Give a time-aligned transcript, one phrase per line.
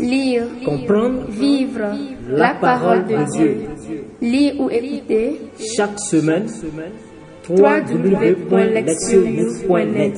[0.00, 1.82] Lire, Comprendre, vivre
[2.28, 3.64] la parole de Dieu.
[4.20, 5.40] Lire ou écouter
[5.76, 6.46] chaque semaine,
[7.48, 10.14] www.lectionnews.net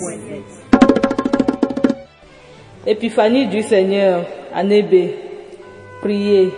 [2.86, 4.94] Épiphanie du Seigneur, année B.
[6.02, 6.50] Priez.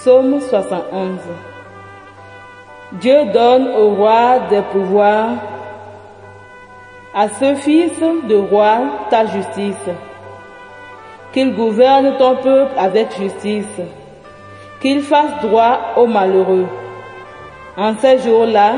[0.00, 1.18] Psaume 71.
[3.00, 5.30] Dieu donne au roi des pouvoirs,
[7.14, 7.92] à ce fils
[8.28, 8.78] de roi
[9.10, 9.74] ta justice,
[11.32, 13.80] qu'il gouverne ton peuple avec justice,
[14.80, 16.66] qu'il fasse droit aux malheureux.
[17.76, 18.74] En ces jours-là,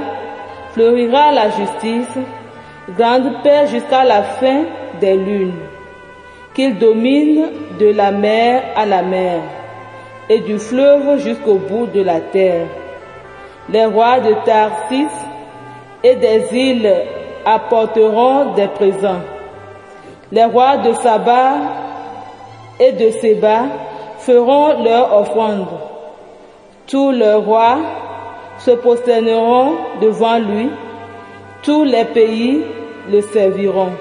[0.72, 2.18] fleurira la justice,
[2.96, 4.64] grande paix jusqu'à la fin
[5.00, 5.60] des lunes
[6.54, 7.46] qu'il domine
[7.78, 9.40] de la mer à la mer
[10.28, 12.66] et du fleuve jusqu'au bout de la terre.
[13.68, 15.08] Les rois de Tarsis
[16.02, 16.94] et des îles
[17.44, 19.22] apporteront des présents.
[20.32, 21.52] Les rois de Saba
[22.80, 23.64] et de Séba
[24.18, 25.66] feront leur offrande.
[26.86, 27.78] Tous les rois
[28.58, 30.70] se prosterneront devant lui.
[31.62, 32.62] Tous les pays
[33.10, 33.92] le serviront.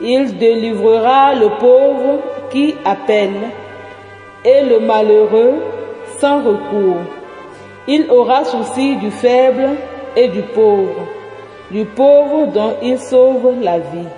[0.00, 2.20] Il délivrera le pauvre
[2.50, 3.50] qui appelle
[4.44, 5.54] et le malheureux
[6.18, 7.02] sans recours.
[7.88, 9.70] Il aura souci du faible
[10.16, 11.06] et du pauvre,
[11.70, 14.08] du pauvre dont il sauve la vie.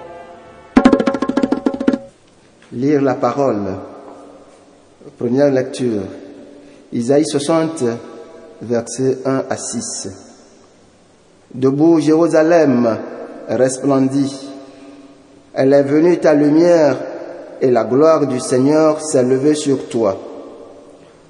[2.74, 3.66] Lire la parole.
[5.16, 6.02] Première lecture.
[6.92, 7.84] Isaïe 60,
[8.62, 10.08] versets 1 à 6.
[11.54, 12.98] Debout, Jérusalem
[13.48, 14.50] resplendit.
[15.54, 16.96] Elle est venue ta lumière
[17.60, 20.18] et la gloire du Seigneur s'est levée sur toi.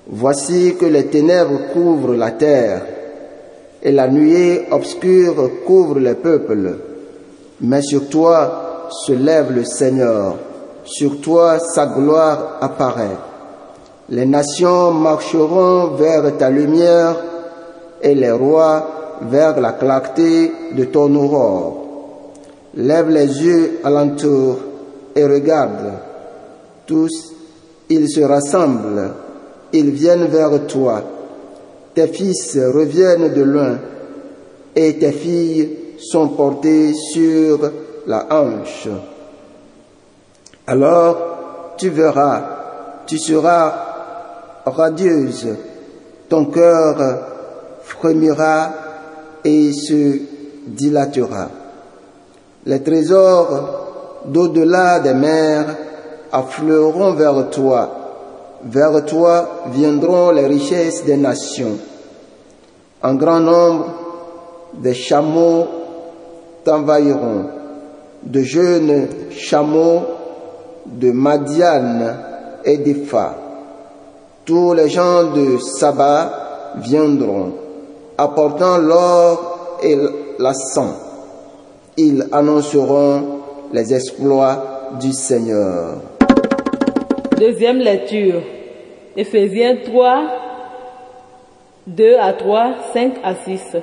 [0.07, 2.87] Voici que les ténèbres couvrent la terre
[3.83, 6.79] et la nuée obscure couvre les peuples.
[7.61, 10.37] Mais sur toi se lève le Seigneur,
[10.85, 13.17] sur toi sa gloire apparaît.
[14.11, 17.17] Les nations marcheront vers ta lumière
[18.03, 21.85] et les rois vers la clarté de ton aurore.
[22.75, 24.59] Lève les yeux alentour
[25.17, 25.93] et regarde.
[26.87, 27.33] Tous,
[27.89, 29.13] ils se rassemblent,
[29.73, 31.03] ils viennent vers toi.
[31.95, 33.79] Tes fils reviennent de loin
[34.77, 37.71] et tes filles sont portées sur
[38.07, 38.89] la hanche.
[40.67, 42.43] Alors tu verras,
[43.07, 43.73] tu seras
[44.65, 45.57] radieuse,
[46.29, 46.97] ton cœur
[47.83, 48.71] frémira
[49.45, 50.19] et se
[50.67, 51.49] dilatera.
[52.65, 55.67] Les trésors d'au-delà des mers
[56.33, 57.91] affleuront vers toi.
[58.65, 61.77] Vers toi viendront les richesses des nations.
[63.03, 63.87] En grand nombre,
[64.79, 65.67] des chameaux
[66.65, 67.51] t'envahiront,
[68.23, 70.01] de jeunes chameaux
[70.87, 72.17] de Madiane
[72.65, 73.37] et d'Epha.
[74.45, 77.53] Tous les gens de Saba viendront,
[78.19, 79.97] apportant l'or et
[80.53, 80.95] sang
[81.97, 83.41] ils annonceront
[83.73, 85.99] les exploits du Seigneur.
[87.39, 88.43] Deuxième lecture.
[89.17, 90.25] Éphésiens 3,
[91.87, 93.77] 2 à 3, 5 à 6.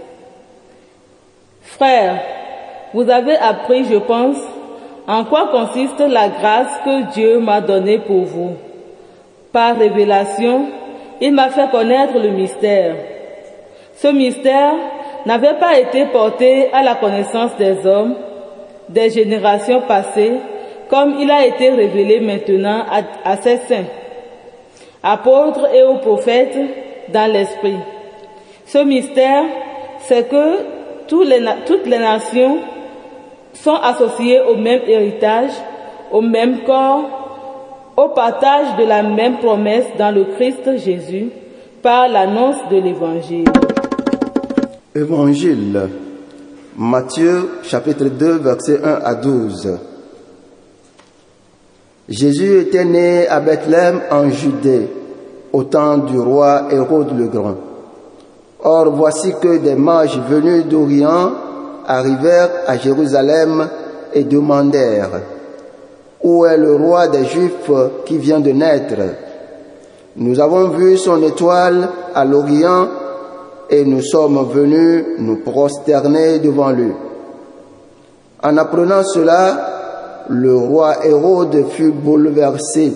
[1.62, 2.22] Frères,
[2.94, 4.38] vous avez appris, je pense,
[5.08, 8.52] en quoi consiste la grâce que Dieu m'a donnée pour vous?
[9.52, 10.68] Par révélation,
[11.20, 12.96] il m'a fait connaître le mystère.
[13.96, 14.74] Ce mystère
[15.26, 18.16] n'avait pas été porté à la connaissance des hommes
[18.92, 20.34] des générations passées,
[20.90, 22.84] comme il a été révélé maintenant
[23.24, 23.86] à, ses saints,
[25.02, 26.58] apôtres et aux prophètes
[27.10, 27.78] dans l'esprit.
[28.66, 29.44] Ce mystère,
[30.00, 30.58] c'est que
[31.08, 32.58] toutes les nations
[33.54, 35.52] sont associées au même héritage,
[36.12, 37.22] au même corps,
[37.98, 41.30] au partage de la même promesse dans le Christ Jésus
[41.82, 43.46] par l'annonce de l'Évangile.
[44.96, 45.90] Évangile,
[46.78, 49.80] Matthieu chapitre 2 verset 1 à 12.
[52.10, 54.88] Jésus était né à Bethléem en Judée
[55.54, 57.56] au temps du roi Hérode le Grand.
[58.64, 61.32] Or voici que des mages venus d'Orient
[61.88, 63.68] arrivèrent à Jérusalem
[64.14, 65.22] et demandèrent
[66.24, 67.72] Où est le roi des Juifs
[68.06, 69.02] qui vient de naître?
[70.18, 72.88] Nous avons vu son étoile à l'Orient
[73.70, 76.92] et nous sommes venus nous prosterner devant lui.
[78.44, 82.92] En apprenant cela, le roi Hérode fut bouleversé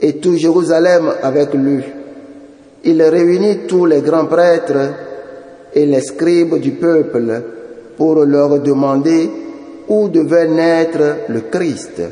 [0.00, 1.82] et tout Jérusalem avec lui.
[2.84, 4.92] Il réunit tous les grands prêtres
[5.74, 7.42] et les scribes du peuple
[7.96, 9.30] pour leur demander
[9.88, 12.02] où devait naître le Christ.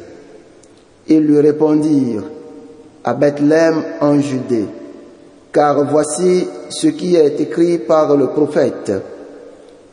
[1.09, 2.23] Ils lui répondirent,
[3.05, 4.67] à Bethléem en Judée,
[5.53, 8.93] car voici ce qui est écrit par le prophète.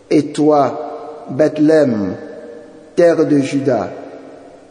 [0.10, 2.16] Et toi, Bethléem,
[2.96, 3.90] terre de Juda,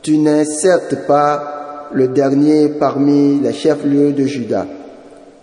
[0.03, 4.67] tu n'es certes pas le dernier parmi les chefs-lieux de Juda,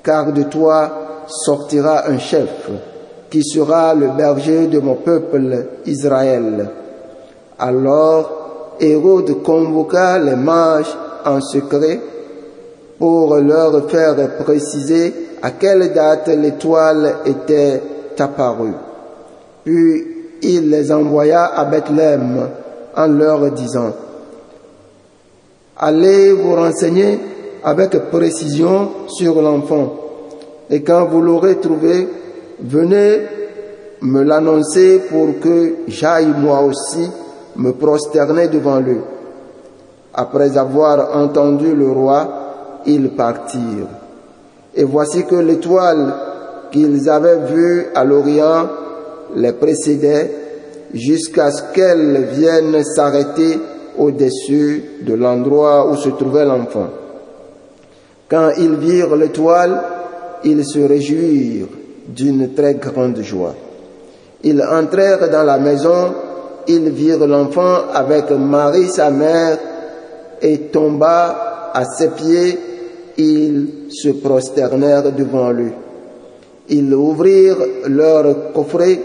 [0.04, 2.70] car de toi sortira un chef
[3.30, 6.70] qui sera le berger de mon peuple Israël.
[7.60, 10.96] Alors Hérode convoqua les mages
[11.26, 12.00] en secret
[12.98, 17.82] pour leur faire préciser à quelle date l'étoile était
[18.18, 18.74] apparue.
[19.64, 20.08] Puis
[20.42, 22.48] il les envoya à Bethléem
[22.96, 23.94] en leur disant,
[25.78, 27.20] Allez vous renseigner
[27.64, 29.94] avec précision sur l'enfant,
[30.70, 32.08] et quand vous l'aurez trouvé,
[32.60, 33.22] venez
[34.02, 37.10] me l'annoncer pour que j'aille moi aussi
[37.56, 39.00] me prosterner devant lui.
[40.14, 43.88] Après avoir entendu le roi, ils partirent.
[44.76, 46.14] Et voici que l'étoile
[46.72, 48.68] qu'ils avaient vue à l'Orient
[49.36, 50.32] les précédait
[50.94, 53.60] jusqu'à ce qu'elle vienne s'arrêter
[53.98, 56.88] au-dessus de l'endroit où se trouvait l'enfant.
[58.30, 59.82] Quand ils virent l'étoile,
[60.44, 61.77] ils se réjouirent
[62.08, 63.56] d'une très grande joie.
[64.44, 66.14] Ils entrèrent dans la maison,
[66.68, 69.58] ils virent l'enfant avec Marie sa mère
[70.42, 72.60] et tomba à ses pieds,
[73.18, 75.72] ils se prosternèrent devant lui.
[76.70, 79.00] Ils ouvrirent leur coffret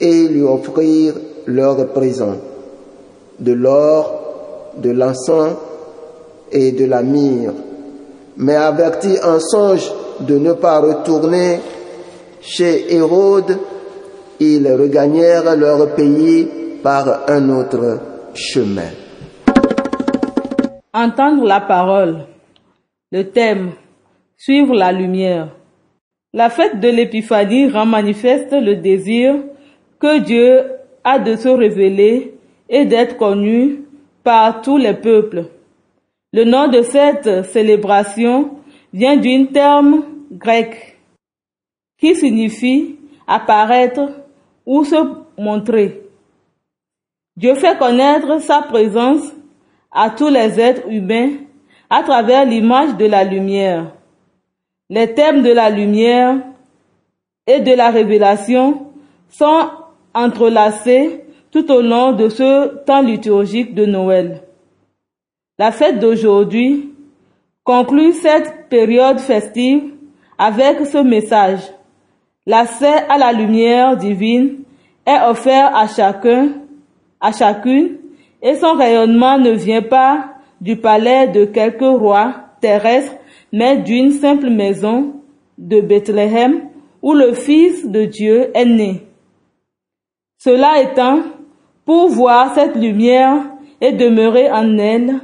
[0.00, 1.14] et lui offrirent
[1.46, 2.36] leurs présents,
[3.38, 5.52] de l'or, de l'encens
[6.50, 7.54] et de la myrrhe.
[8.38, 11.60] Mais avertis en songe de ne pas retourner
[12.46, 13.58] chez Hérode,
[14.38, 16.46] ils regagnèrent leur pays
[16.82, 18.00] par un autre
[18.34, 18.90] chemin.
[20.94, 22.26] Entendre la parole.
[23.10, 23.72] Le thème.
[24.36, 25.56] Suivre la lumière.
[26.32, 29.34] La fête de l'Épiphanie rend manifeste le désir
[29.98, 30.60] que Dieu
[31.02, 32.34] a de se révéler
[32.68, 33.84] et d'être connu
[34.22, 35.46] par tous les peuples.
[36.32, 38.50] Le nom de cette célébration
[38.92, 40.95] vient d'un terme grec
[41.98, 42.96] qui signifie
[43.26, 44.08] apparaître
[44.64, 44.96] ou se
[45.38, 46.02] montrer.
[47.36, 49.32] Dieu fait connaître sa présence
[49.92, 51.32] à tous les êtres humains
[51.90, 53.92] à travers l'image de la lumière.
[54.88, 56.36] Les thèmes de la lumière
[57.46, 58.86] et de la révélation
[59.28, 59.68] sont
[60.14, 64.42] entrelacés tout au long de ce temps liturgique de Noël.
[65.58, 66.92] La fête d'aujourd'hui
[67.64, 69.82] conclut cette période festive
[70.38, 71.60] avec ce message.
[72.46, 74.58] L'accès à la lumière divine
[75.04, 76.50] est offert à chacun,
[77.20, 77.96] à chacune,
[78.40, 83.16] et son rayonnement ne vient pas du palais de quelque roi terrestre,
[83.52, 85.14] mais d'une simple maison
[85.58, 86.68] de Bethléem
[87.02, 89.02] où le Fils de Dieu est né.
[90.38, 91.22] Cela étant,
[91.84, 93.42] pour voir cette lumière
[93.80, 95.20] et demeurer en elle,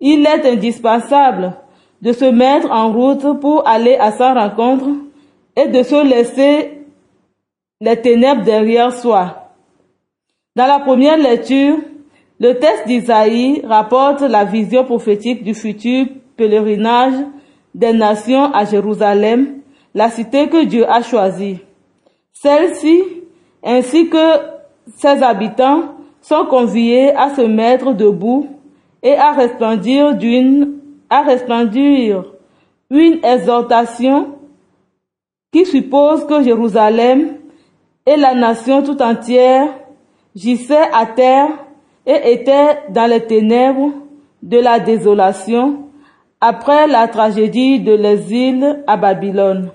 [0.00, 1.54] il est indispensable
[2.00, 5.03] de se mettre en route pour aller à sa rencontre
[5.56, 6.78] et de se laisser
[7.80, 9.52] les ténèbres derrière soi.
[10.56, 11.78] Dans la première lecture,
[12.40, 16.06] le texte d'Isaïe rapporte la vision prophétique du futur
[16.36, 17.14] pèlerinage
[17.74, 19.60] des nations à Jérusalem,
[19.94, 21.58] la cité que Dieu a choisie.
[22.32, 23.02] Celle-ci,
[23.64, 24.38] ainsi que
[24.96, 28.48] ses habitants, sont conviés à se mettre debout
[29.02, 30.78] et à resplendir d'une,
[31.10, 32.24] à resplendir
[32.90, 34.38] une exhortation
[35.54, 37.36] qui suppose que Jérusalem
[38.04, 39.68] et la nation tout entière
[40.34, 41.46] gissaient à terre
[42.04, 43.92] et étaient dans les ténèbres
[44.42, 45.90] de la désolation
[46.40, 49.70] après la tragédie de l'exil à Babylone.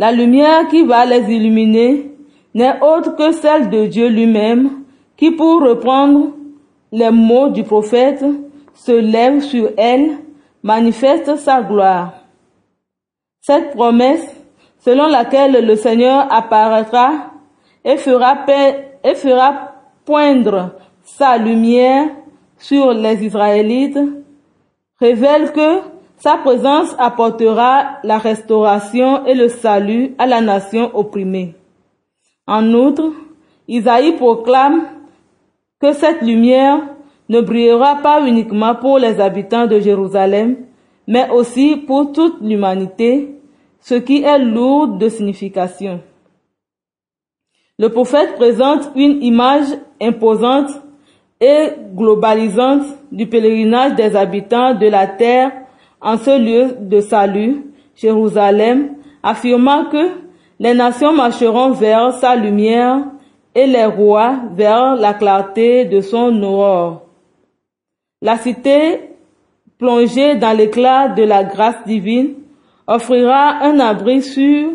[0.00, 2.10] La lumière qui va les illuminer
[2.52, 4.82] n'est autre que celle de Dieu lui-même
[5.16, 6.32] qui, pour reprendre
[6.90, 8.24] les mots du prophète,
[8.74, 10.18] se lève sur elle,
[10.64, 12.21] manifeste sa gloire.
[13.44, 14.24] Cette promesse,
[14.78, 17.32] selon laquelle le Seigneur apparaîtra
[17.84, 18.46] et fera,
[19.02, 19.72] et fera
[20.04, 22.06] poindre sa lumière
[22.56, 23.98] sur les Israélites,
[25.00, 25.80] révèle que
[26.18, 31.56] sa présence apportera la restauration et le salut à la nation opprimée.
[32.46, 33.10] En outre,
[33.66, 34.84] Isaïe proclame
[35.80, 36.78] que cette lumière
[37.28, 40.58] ne brillera pas uniquement pour les habitants de Jérusalem,
[41.06, 43.34] mais aussi pour toute l'humanité,
[43.80, 46.00] ce qui est lourd de signification.
[47.78, 49.66] Le prophète présente une image
[50.00, 50.70] imposante
[51.40, 55.50] et globalisante du pèlerinage des habitants de la terre
[56.00, 57.66] en ce lieu de salut,
[57.96, 60.10] Jérusalem, affirmant que
[60.60, 63.00] les nations marcheront vers sa lumière
[63.54, 67.02] et les rois vers la clarté de son aurore.
[68.20, 69.11] La cité,
[69.82, 72.34] plongée dans l'éclat de la grâce divine,
[72.86, 74.70] offrira un abri sûr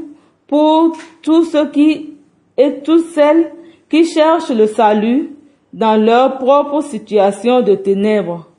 [0.48, 2.14] pour tous ceux qui
[2.58, 3.54] et toutes celles
[3.90, 5.30] qui cherchent le salut
[5.72, 8.50] dans leur propre situation de ténèbres.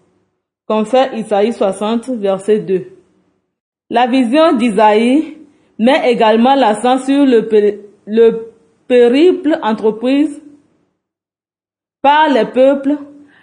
[0.66, 2.86] Confère Isaïe 60, verset 2.
[3.90, 5.36] La vision d'Isaïe
[5.78, 7.46] met également l'accent sur le,
[8.06, 8.52] le
[8.86, 10.42] périple entreprise
[12.00, 12.96] par les peuples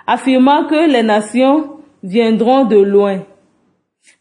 [0.07, 1.75] affirmant que les nations
[2.05, 3.19] viendront de loin.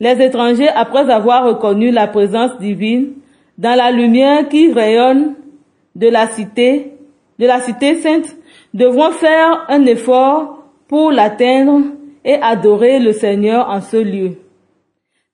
[0.00, 3.12] Les étrangers, après avoir reconnu la présence divine
[3.58, 5.34] dans la lumière qui rayonne
[5.94, 6.92] de la cité,
[7.38, 8.36] de la cité sainte,
[8.72, 11.82] devront faire un effort pour l'atteindre
[12.24, 14.38] et adorer le Seigneur en ce lieu.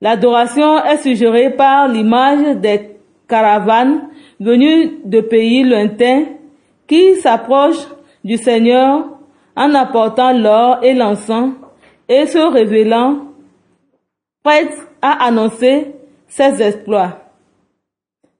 [0.01, 6.25] L'adoration est suggérée par l'image des caravanes venues de pays lointains
[6.87, 7.87] qui s'approchent
[8.23, 9.05] du Seigneur
[9.55, 11.53] en apportant l'or et l'encens
[12.11, 13.19] et se révélant
[14.43, 15.95] prêtes à annoncer
[16.27, 17.19] ses exploits.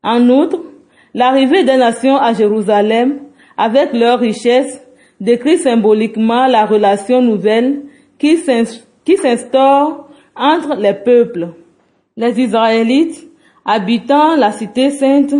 [0.03, 0.59] En outre,
[1.13, 3.19] l'arrivée des nations à Jérusalem
[3.55, 4.85] avec leurs richesses
[5.21, 7.83] décrit symboliquement la relation nouvelle
[8.19, 11.53] qui s'instaure entre les peuples.
[12.17, 13.25] Les Israélites
[13.63, 15.33] habitant la cité sainte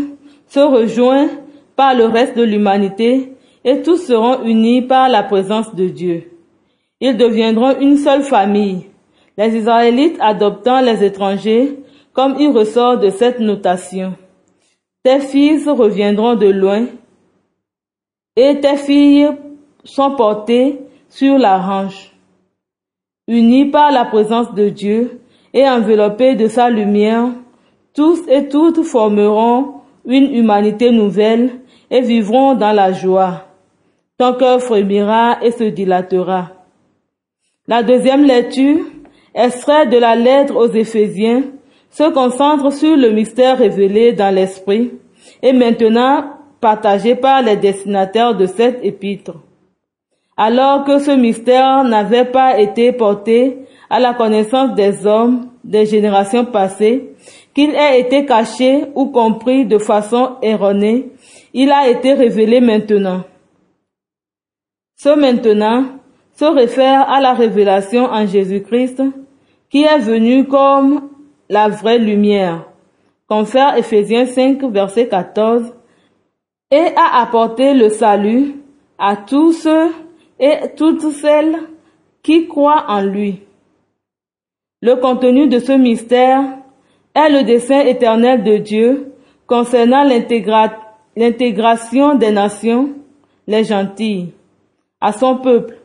[0.47, 1.35] se rejoignent
[1.75, 3.33] par le reste de l'humanité
[3.65, 6.30] et tous seront unis par la présence de Dieu.
[7.01, 8.86] Ils deviendront une seule famille,
[9.38, 11.79] les Israélites adoptant les étrangers
[12.13, 14.13] comme il ressort de cette notation.
[15.03, 16.86] Tes fils reviendront de loin
[18.36, 19.31] et tes filles
[19.84, 20.79] sont portées
[21.10, 22.12] sur la hanche.
[23.27, 25.22] Unis par la présence de Dieu
[25.53, 27.29] et enveloppés de sa lumière,
[27.93, 29.74] tous et toutes formeront
[30.05, 31.50] une humanité nouvelle
[31.89, 33.48] et vivront dans la joie
[34.22, 36.60] ton cœur frémira et se dilatera.
[37.67, 38.85] La deuxième lecture,
[39.35, 41.43] extrait de la lettre aux Éphésiens,
[41.91, 44.91] se concentre sur le mystère révélé dans l'Esprit
[45.43, 46.23] et maintenant
[46.59, 49.35] partagé par les destinataires de cette épître.
[50.37, 53.57] Alors que ce mystère n'avait pas été porté
[53.89, 57.13] à la connaissance des hommes des générations passées,
[57.53, 61.11] qu'il ait été caché ou compris de façon erronée,
[61.53, 63.23] il a été révélé maintenant.
[64.95, 65.85] Ce maintenant
[66.33, 69.01] se réfère à la révélation en Jésus-Christ
[69.69, 71.09] qui est venu comme
[71.50, 72.65] la vraie lumière,
[73.27, 75.73] confère Ephésiens 5, verset 14,
[76.71, 78.55] et a apporté le salut
[78.97, 79.91] à tous ceux
[80.39, 81.57] et toutes celles
[82.21, 83.41] qui croient en lui.
[84.81, 86.43] Le contenu de ce mystère
[87.13, 89.13] est le dessein éternel de Dieu
[89.47, 90.03] concernant
[91.15, 92.89] l'intégration des nations,
[93.47, 94.31] les gentilles
[95.01, 95.80] à son peuple.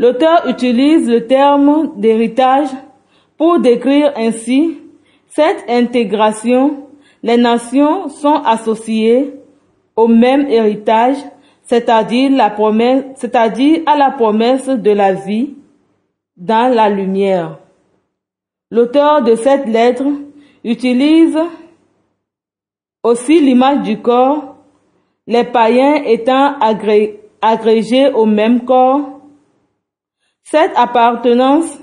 [0.00, 2.68] L'auteur utilise le terme d'héritage
[3.36, 4.78] pour décrire ainsi
[5.28, 6.86] cette intégration.
[7.22, 9.34] Les nations sont associées
[9.94, 11.18] au même héritage,
[11.64, 12.30] c'est-à-dire
[13.84, 15.50] à la promesse de la vie
[16.34, 17.58] dans la lumière.
[18.70, 20.06] L'auteur de cette lettre
[20.64, 21.38] utilise
[23.02, 24.56] aussi l'image du corps,
[25.26, 29.19] les païens étant agré agrégés au même corps.
[30.42, 31.78] Cette appartenance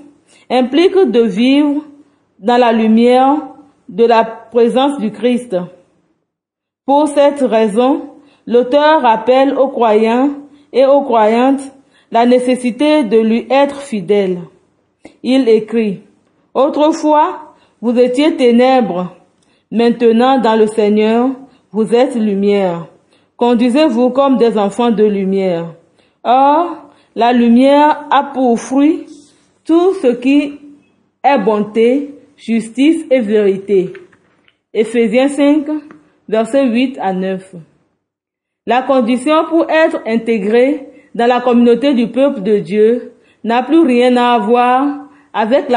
[0.50, 1.82] implique de vivre
[2.38, 3.36] dans la lumière
[3.88, 5.56] de la présence du Christ.
[6.84, 8.10] Pour cette raison,
[8.46, 10.30] l'auteur rappelle aux croyants
[10.72, 11.62] et aux croyantes
[12.10, 14.38] la nécessité de lui être fidèle.
[15.22, 16.02] Il écrit,
[16.54, 19.14] Autrefois, vous étiez ténèbres,
[19.70, 21.30] maintenant dans le Seigneur,
[21.70, 22.86] vous êtes lumière.
[23.36, 25.74] Conduisez-vous comme des enfants de lumière.
[26.24, 26.87] Or,
[27.18, 29.04] la lumière a pour fruit
[29.64, 30.60] tout ce qui
[31.24, 33.92] est bonté, justice et vérité.
[34.72, 35.66] Ephésiens 5,
[36.28, 37.56] versets 8 à 9.
[38.66, 44.16] La condition pour être intégré dans la communauté du peuple de Dieu n'a plus rien
[44.16, 45.68] à voir avec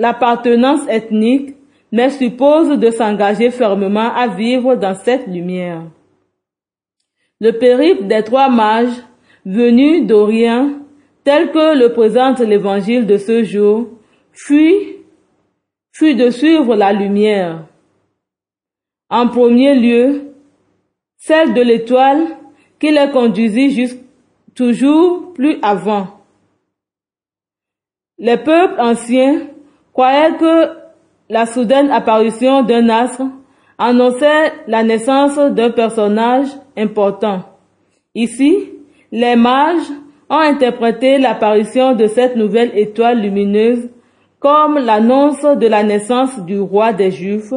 [0.00, 1.54] l'appartenance ethnique,
[1.92, 5.82] mais suppose de s'engager fermement à vivre dans cette lumière.
[7.40, 9.04] Le périple des trois mages
[9.44, 10.70] venus d'Orient,
[11.24, 13.88] tel que le présente l'évangile de ce jour,
[14.32, 14.94] fut
[16.00, 17.66] de suivre la lumière.
[19.10, 20.32] En premier lieu,
[21.16, 22.24] celle de l'étoile
[22.78, 23.98] qui les conduisit
[24.54, 26.08] toujours plus avant.
[28.18, 29.48] Les peuples anciens
[29.92, 30.70] croyaient que
[31.28, 33.22] la soudaine apparition d'un astre
[33.76, 37.44] annonçait la naissance d'un personnage important.
[38.14, 38.72] Ici,
[39.10, 39.90] les mages
[40.30, 43.88] ont interprété l'apparition de cette nouvelle étoile lumineuse
[44.40, 47.52] comme l'annonce de la naissance du roi des Juifs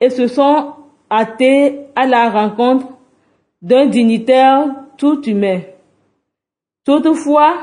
[0.00, 0.72] et se sont
[1.10, 2.86] hâtés à la rencontre
[3.62, 4.66] d'un dignitaire
[4.96, 5.60] tout humain.
[6.84, 7.54] Toutefois,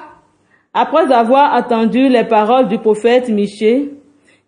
[0.74, 3.93] après avoir entendu les paroles du prophète Michée,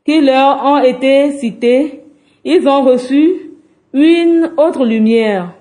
[0.06, 2.04] qui leur ont été citées,
[2.44, 3.52] ils ont reçu
[3.94, 5.54] une autre lumière,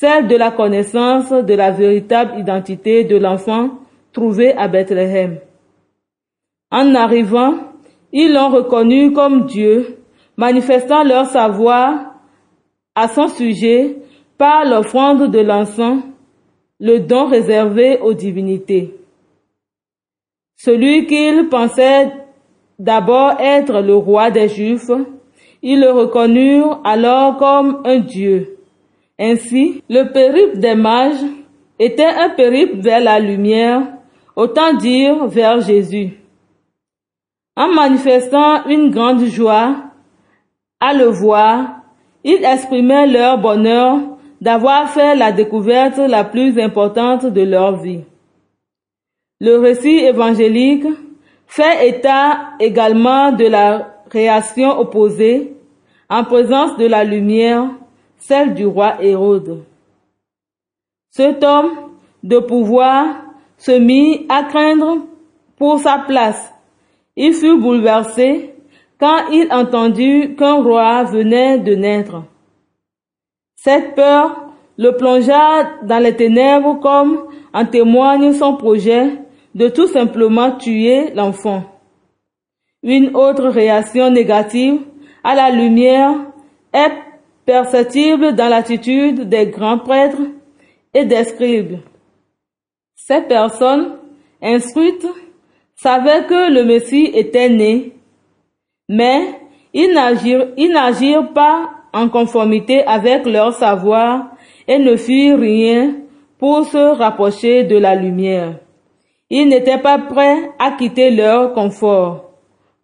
[0.00, 3.70] celle de la connaissance de la véritable identité de l'enfant
[4.12, 5.40] trouvé à Bethléem.
[6.70, 7.54] En arrivant,
[8.12, 9.98] ils l'ont reconnu comme Dieu,
[10.36, 12.14] manifestant leur savoir
[12.94, 13.96] à son sujet
[14.36, 16.04] par l'offrande de l'encens,
[16.78, 18.94] le don réservé aux divinités.
[20.54, 22.12] Celui qu'ils pensaient
[22.78, 24.92] d'abord être le roi des Juifs,
[25.60, 28.57] ils le reconnurent alors comme un Dieu.
[29.18, 31.24] Ainsi, le périple des mages
[31.78, 33.82] était un périple vers la lumière,
[34.36, 36.12] autant dire vers Jésus.
[37.56, 39.74] En manifestant une grande joie
[40.80, 41.80] à le voir,
[42.22, 43.98] ils exprimaient leur bonheur
[44.40, 48.04] d'avoir fait la découverte la plus importante de leur vie.
[49.40, 50.86] Le récit évangélique
[51.46, 55.54] fait état également de la réaction opposée
[56.08, 57.68] en présence de la lumière,
[58.18, 59.64] celle du roi Hérode.
[61.10, 61.70] Cet homme
[62.22, 63.16] de pouvoir
[63.56, 64.98] se mit à craindre
[65.56, 66.52] pour sa place.
[67.16, 68.54] Il fut bouleversé
[69.00, 72.22] quand il entendit qu'un roi venait de naître.
[73.56, 79.10] Cette peur le plongea dans les ténèbres comme en témoigne son projet
[79.54, 81.64] de tout simplement tuer l'enfant.
[82.84, 84.80] Une autre réaction négative
[85.24, 86.12] à la lumière
[86.72, 86.92] est
[87.48, 90.20] perceptible dans l'attitude des grands prêtres
[90.92, 91.78] et des scribes.
[92.94, 93.92] Ces personnes
[94.42, 95.06] instruites
[95.74, 97.94] savaient que le Messie était né,
[98.86, 99.22] mais
[99.72, 104.26] ils n'agirent pas en conformité avec leur savoir
[104.66, 105.94] et ne firent rien
[106.38, 108.58] pour se rapprocher de la lumière.
[109.30, 112.30] Ils n'étaient pas prêts à quitter leur confort.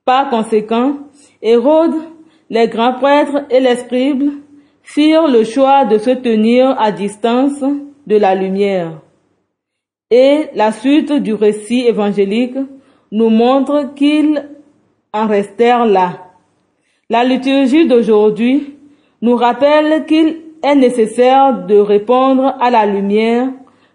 [0.07, 1.00] Par conséquent,
[1.42, 1.96] Hérode,
[2.48, 4.43] les grands prêtres et les scribes
[4.85, 7.61] firent le choix de se tenir à distance
[8.07, 9.01] de la lumière.
[10.11, 12.57] Et la suite du récit évangélique
[13.11, 14.49] nous montre qu'ils
[15.12, 16.20] en restèrent là.
[17.11, 18.77] La liturgie d'aujourd'hui
[19.23, 23.49] nous rappelle qu'il est nécessaire de répondre à la lumière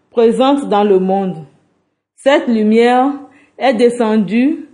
[0.10, 1.38] présente dans le monde.
[2.16, 3.12] Cette lumière
[3.58, 4.68] est descendue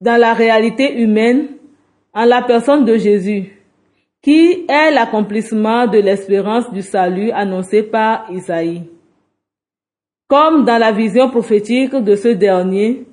[0.00, 1.48] dans la réalité humaine
[2.14, 3.55] en la personne de Jésus,
[4.26, 8.82] qui est l'accomplissement de l'espérance du salut annoncé par Isaïe.
[10.26, 13.04] Comme dans la vision prophétique de ce dernier,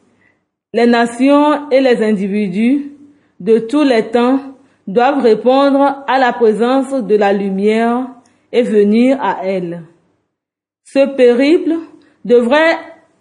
[0.74, 2.94] les nations et les individus
[3.40, 4.40] de tous les temps
[4.88, 8.08] doivent répondre à la présence de la lumière
[8.52, 9.84] et venir à elle.
[10.84, 11.76] Ce périple
[12.26, 12.80] devrait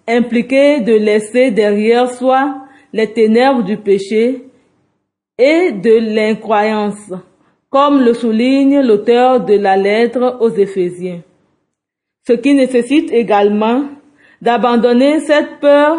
[0.09, 2.55] impliqué de laisser derrière soi
[2.95, 4.47] les ténèbres du péché
[5.37, 7.13] et de l'incroyance,
[7.73, 11.23] comme le souligne l'auteur de la lettre aux Éphésiens.
[12.29, 13.85] Ce qui nécessite également
[14.43, 15.97] d'abandonner cette peur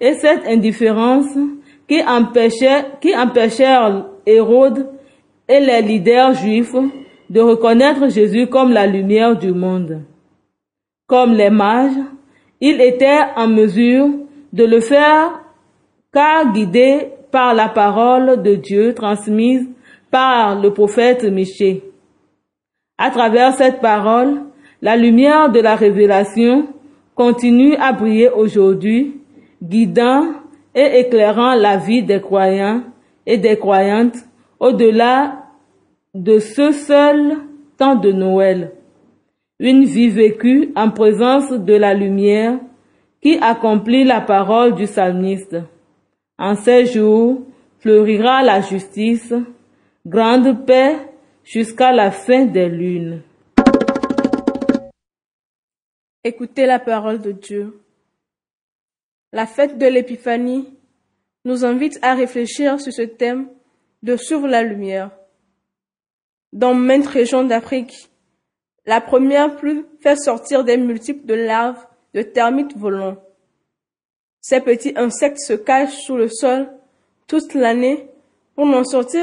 [0.00, 1.34] et cette indifférence
[1.88, 4.86] qui empêchait, qui empêchèrent Hérode
[5.48, 6.76] et les leaders juifs
[7.30, 10.02] de reconnaître Jésus comme la lumière du monde.
[11.06, 12.02] Comme les mages,
[12.60, 14.08] il était en mesure
[14.52, 15.40] de le faire
[16.12, 19.66] car guidé par la parole de Dieu transmise
[20.14, 21.82] par le prophète Michée.
[22.98, 24.42] À travers cette parole,
[24.80, 26.68] la lumière de la révélation
[27.16, 29.20] continue à briller aujourd'hui,
[29.60, 30.22] guidant
[30.72, 32.82] et éclairant la vie des croyants
[33.26, 34.18] et des croyantes
[34.60, 35.46] au-delà
[36.14, 37.38] de ce seul
[37.76, 38.70] temps de Noël
[39.58, 42.60] une vie vécue en présence de la lumière
[43.20, 45.56] qui accomplit la parole du psalmiste.
[46.38, 47.40] En ces jours
[47.80, 49.34] fleurira la justice,
[50.06, 50.98] grande paix
[51.44, 53.22] jusqu'à la fin des lunes.
[56.22, 57.80] Écoutez la parole de Dieu.
[59.32, 60.74] La fête de l'Épiphanie
[61.46, 63.48] nous invite à réfléchir sur ce thème
[64.02, 65.10] de suivre la lumière.
[66.52, 68.10] Dans maintes régions d'Afrique,
[68.86, 73.16] la première pluie fait sortir des multiples de larves de termites volants.
[74.42, 76.70] Ces petits insectes se cachent sous le sol
[77.26, 78.08] toute l'année
[78.54, 79.22] pour n'en sortir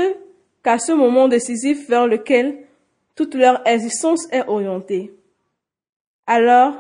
[0.63, 2.65] qu'à ce moment décisif vers lequel
[3.15, 5.13] toute leur existence est orientée.
[6.28, 6.74] Alors,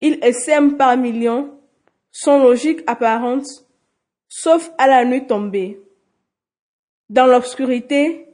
[0.00, 1.58] ils essaiment par millions,
[2.10, 3.46] sans logique apparente,
[4.28, 5.80] sauf à la nuit tombée.
[7.10, 8.28] Dans l'obscurité,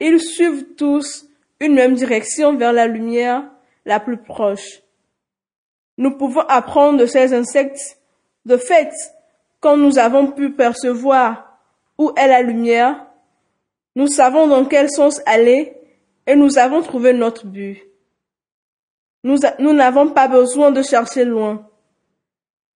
[0.00, 1.26] ils suivent tous
[1.60, 3.44] une même direction vers la lumière
[3.84, 4.82] la plus proche.
[5.98, 7.98] Nous pouvons apprendre de ces insectes.
[8.44, 8.92] De fait,
[9.60, 11.58] quand nous avons pu percevoir
[11.98, 13.06] où est la lumière,
[13.94, 15.74] nous savons dans quel sens aller
[16.26, 17.82] et nous avons trouvé notre but.
[19.24, 21.68] Nous n'avons pas besoin de chercher loin.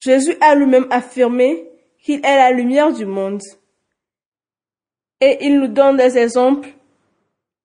[0.00, 1.68] Jésus a lui-même affirmé
[2.00, 3.42] qu'il est la lumière du monde.
[5.20, 6.68] Et il nous donne des exemples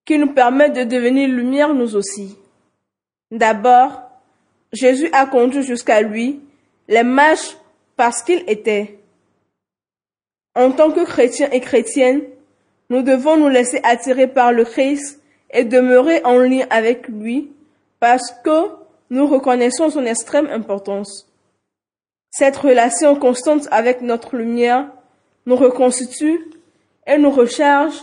[0.05, 2.37] qui nous permettent de devenir lumière nous aussi.
[3.29, 4.01] D'abord,
[4.73, 6.39] Jésus a conduit jusqu'à lui
[6.87, 7.57] les mages
[7.95, 8.99] parce qu'il était.
[10.55, 12.23] En tant que chrétiens et chrétiennes,
[12.91, 17.49] nous devons nous laisser attirer par le Christ et demeurer en lien avec lui
[18.01, 18.67] parce que
[19.09, 21.25] nous reconnaissons son extrême importance.
[22.31, 24.91] Cette relation constante avec notre lumière
[25.45, 26.41] nous reconstitue
[27.07, 27.95] et nous recharge,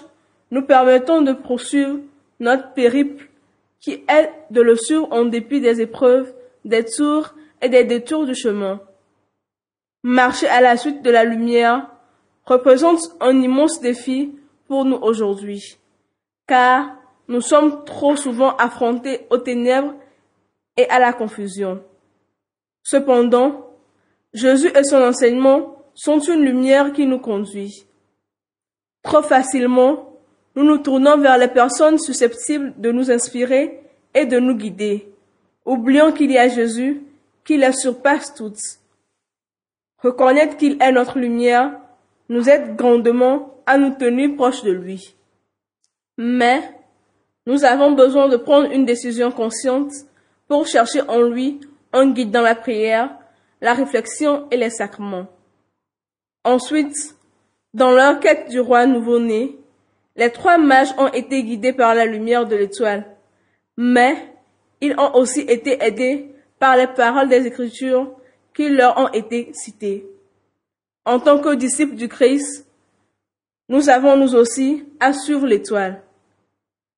[0.50, 1.98] nous permettant de poursuivre
[2.40, 3.28] notre périple
[3.80, 6.32] qui est de le suivre en dépit des épreuves,
[6.64, 8.80] des tours et des détours du chemin.
[10.02, 11.90] Marcher à la suite de la lumière
[12.46, 14.32] représente un immense défi
[14.68, 15.78] pour nous aujourd'hui,
[16.46, 19.94] car nous sommes trop souvent affrontés aux ténèbres
[20.76, 21.82] et à la confusion.
[22.82, 23.66] Cependant,
[24.32, 27.84] Jésus et son enseignement sont une lumière qui nous conduit.
[29.02, 30.18] Trop facilement,
[30.54, 33.80] nous nous tournons vers les personnes susceptibles de nous inspirer
[34.14, 35.12] et de nous guider,
[35.64, 37.02] oubliant qu'il y a Jésus
[37.44, 38.60] qui les surpasse toutes.
[39.98, 41.80] Reconnaître qu'il est notre lumière
[42.28, 45.14] nous aide grandement à nous tenir proches de lui.
[46.16, 46.62] Mais
[47.46, 49.92] nous avons besoin de prendre une décision consciente
[50.48, 51.60] pour chercher en lui
[51.92, 53.10] un guide dans la prière,
[53.60, 55.26] la réflexion et les sacrements.
[56.44, 57.16] Ensuite,
[57.74, 59.58] dans leur quête du roi nouveau-né,
[60.16, 63.06] les trois mages ont été guidés par la lumière de l'étoile,
[63.76, 64.16] mais
[64.80, 68.10] ils ont aussi été aidés par les paroles des Écritures
[68.54, 70.06] qui leur ont été citées.
[71.08, 72.66] En tant que disciples du Christ,
[73.70, 76.02] nous avons nous aussi à suivre l'étoile.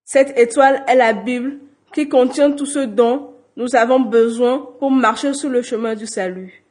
[0.05, 1.61] Cette étoile est la Bible
[1.94, 6.64] qui contient tout ce dont nous avons besoin pour marcher sur le chemin du salut.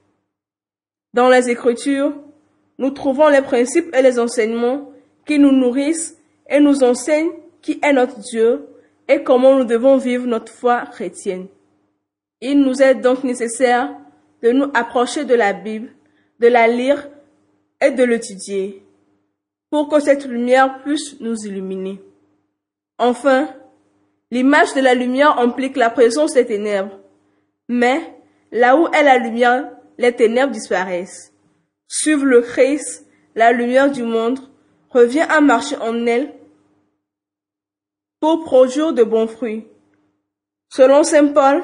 [1.13, 2.13] Dans les Écritures,
[2.77, 4.91] nous trouvons les principes et les enseignements
[5.25, 6.17] qui nous nourrissent
[6.49, 8.67] et nous enseignent qui est notre Dieu
[9.07, 11.47] et comment nous devons vivre notre foi chrétienne.
[12.41, 13.95] Il nous est donc nécessaire
[14.43, 15.87] de nous approcher de la Bible,
[16.41, 17.07] de la lire
[17.81, 18.83] et de l'étudier,
[19.69, 22.01] pour que cette lumière puisse nous illuminer.
[22.97, 23.49] Enfin,
[24.31, 26.99] l'image de la lumière implique la présence des ténèbres,
[27.67, 28.01] mais
[28.51, 31.33] là où est la lumière, les ténèbres disparaissent.
[31.87, 34.39] Suivre le Christ, la lumière du monde,
[34.89, 36.33] revient à marcher en elle
[38.19, 39.67] pour produire de bons fruits.
[40.69, 41.63] Selon Saint Paul,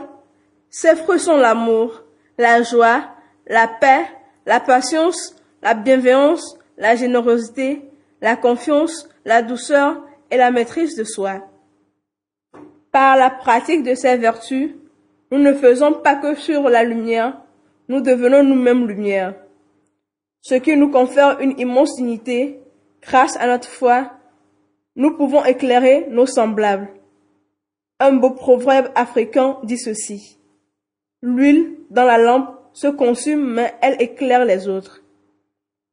[0.70, 2.04] ces fruits sont l'amour,
[2.38, 3.06] la joie,
[3.48, 4.06] la paix,
[4.46, 7.82] la patience, la bienveillance, la générosité,
[8.22, 10.00] la confiance, la douceur
[10.30, 11.42] et la maîtrise de soi.
[12.92, 14.76] Par la pratique de ces vertus,
[15.32, 17.42] nous ne faisons pas que sur la lumière,
[17.90, 19.34] nous devenons nous-mêmes lumière.
[20.42, 22.60] Ce qui nous confère une immense dignité,
[23.02, 24.12] grâce à notre foi,
[24.96, 26.90] nous pouvons éclairer nos semblables.
[28.00, 30.38] Un beau proverbe africain dit ceci.
[31.24, 35.02] L'huile dans la lampe se consume, mais elle éclaire les autres.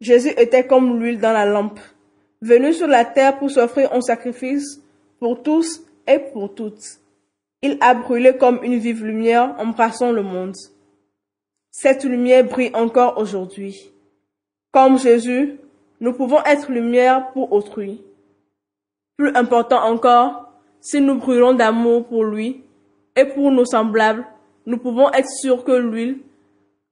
[0.02, 1.78] Jésus était comme l'huile dans la lampe,
[2.40, 4.80] venu sur la terre pour s'offrir un sacrifice
[5.20, 6.98] pour tous et pour toutes.
[7.62, 10.56] Il a brûlé comme une vive lumière embrassant le monde.
[11.70, 13.92] Cette lumière brille encore aujourd'hui.
[14.72, 15.60] Comme Jésus,
[16.00, 18.02] nous pouvons être lumière pour autrui.
[19.16, 22.64] Plus important encore, si nous brûlons d'amour pour lui
[23.14, 24.26] et pour nos semblables,
[24.66, 26.18] nous pouvons être sûrs que l'huile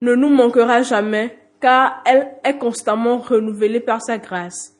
[0.01, 4.75] ne nous manquera jamais car elle est constamment renouvelée par sa grâce.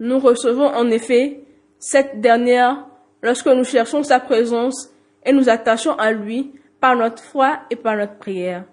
[0.00, 1.40] Nous recevons en effet
[1.78, 2.84] cette dernière
[3.22, 4.90] lorsque nous cherchons sa présence
[5.24, 8.64] et nous attachons à lui par notre foi et par notre prière.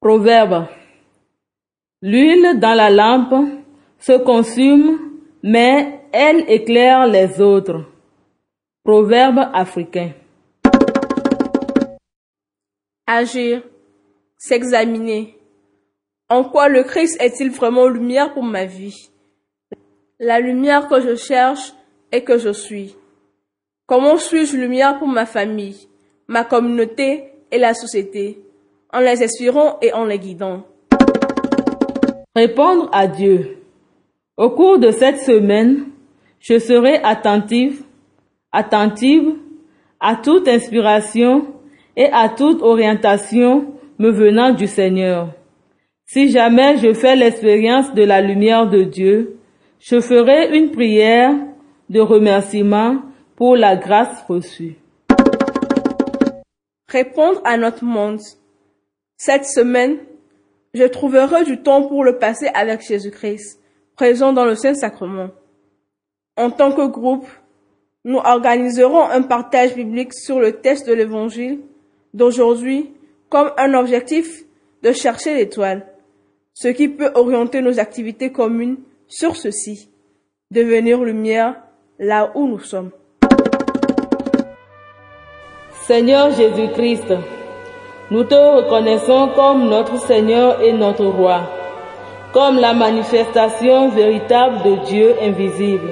[0.00, 0.66] Proverbe.
[2.02, 3.34] L'huile dans la lampe
[3.98, 4.98] se consume,
[5.42, 7.84] mais elle éclaire les autres.
[8.84, 10.12] Proverbe africain.
[13.06, 13.62] Agir,
[14.38, 15.36] s'examiner.
[16.28, 19.10] En quoi le Christ est-il vraiment lumière pour ma vie?
[20.20, 21.74] La lumière que je cherche
[22.12, 22.96] et que je suis.
[23.86, 25.88] Comment suis-je lumière pour ma famille,
[26.28, 28.42] ma communauté et la société,
[28.92, 30.64] en les inspirant et en les guidant
[32.36, 33.58] Répondre à Dieu.
[34.36, 35.86] Au cours de cette semaine,
[36.38, 37.82] je serai attentive,
[38.52, 39.34] attentive
[39.98, 41.46] à toute inspiration
[41.96, 45.34] et à toute orientation me venant du Seigneur.
[46.06, 49.38] Si jamais je fais l'expérience de la lumière de Dieu,
[49.80, 51.34] je ferai une prière
[51.88, 53.02] de remerciement
[53.36, 54.76] pour la grâce reçue.
[56.88, 58.20] Répondre à notre monde.
[59.16, 59.98] Cette semaine,
[60.74, 63.60] je trouverai du temps pour le passer avec Jésus-Christ,
[63.96, 65.30] présent dans le Saint-Sacrement.
[66.36, 67.26] En tant que groupe,
[68.04, 71.60] nous organiserons un partage biblique sur le texte de l'Évangile
[72.14, 72.92] d'aujourd'hui
[73.28, 74.44] comme un objectif
[74.82, 75.86] de chercher l'étoile,
[76.54, 79.90] ce qui peut orienter nos activités communes sur ceci,
[80.50, 81.56] devenir lumière
[81.98, 82.90] là où nous sommes.
[85.86, 87.14] Seigneur Jésus-Christ,
[88.10, 91.40] nous te reconnaissons comme notre Seigneur et notre Roi,
[92.32, 95.90] comme la manifestation véritable de Dieu invisible.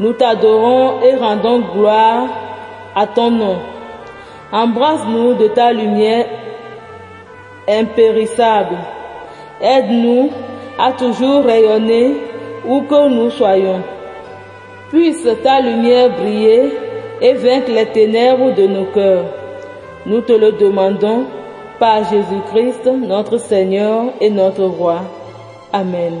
[0.00, 2.28] Nous t'adorons et rendons gloire
[2.94, 3.56] à ton nom.
[4.52, 6.26] Embrasse-nous de ta lumière
[7.68, 8.76] impérissable.
[9.60, 10.30] Aide-nous
[10.78, 12.16] à toujours rayonner
[12.66, 13.82] où que nous soyons.
[14.90, 16.72] Puisse ta lumière briller
[17.20, 19.26] et vaincre les ténèbres de nos cœurs.
[20.06, 21.24] Nous te le demandons
[21.78, 25.02] par Jésus-Christ, notre Seigneur et notre Roi.
[25.72, 26.14] Amen.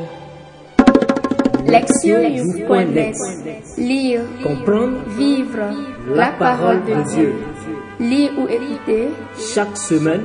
[1.66, 3.16] Lectionnews.net
[3.78, 5.58] Lire, comprendre, vivre
[6.14, 7.34] la parole de Dieu.
[8.00, 10.24] Lire ou écouter chaque semaine